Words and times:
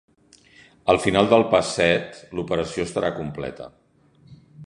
Al 0.93 0.99
final 1.03 1.27
del 1.33 1.45
pas 1.51 1.69
set, 1.75 2.17
l'operació 2.39 2.87
estarà 2.89 3.13
completa. 3.21 3.71